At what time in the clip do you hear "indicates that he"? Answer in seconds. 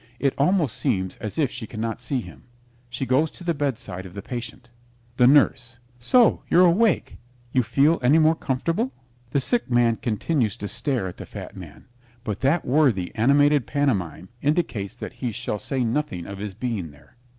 14.41-15.31